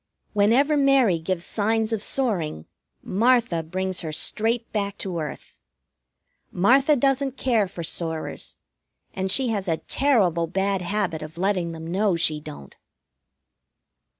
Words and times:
Whenever 0.33 0.75
Mary 0.75 1.19
gives 1.19 1.45
signs 1.45 1.93
of 1.93 2.01
soaring, 2.01 2.65
Martha 3.03 3.61
brings 3.61 3.99
her 4.01 4.11
straight 4.11 4.71
back 4.71 4.97
to 4.97 5.19
earth. 5.19 5.53
Martha 6.51 6.95
doesn't 6.95 7.37
care 7.37 7.67
for 7.67 7.83
soarers, 7.83 8.55
and 9.13 9.29
she 9.29 9.49
has 9.49 9.67
a 9.67 9.77
terrible 9.77 10.47
bad 10.47 10.81
habit 10.81 11.21
of 11.21 11.37
letting 11.37 11.71
them 11.71 11.85
know 11.85 12.15
she 12.15 12.39
don't. 12.41 12.77